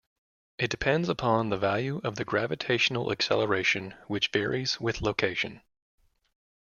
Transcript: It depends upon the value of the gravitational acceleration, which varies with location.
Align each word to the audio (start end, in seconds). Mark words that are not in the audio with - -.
It 0.57 0.71
depends 0.71 1.09
upon 1.09 1.49
the 1.49 1.59
value 1.59 2.01
of 2.03 2.15
the 2.15 2.25
gravitational 2.25 3.11
acceleration, 3.11 3.93
which 4.07 4.29
varies 4.29 4.79
with 4.81 4.99
location. 5.03 5.61